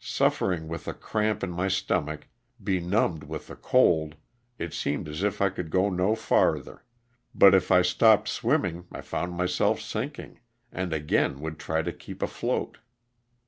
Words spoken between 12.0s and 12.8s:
afloat.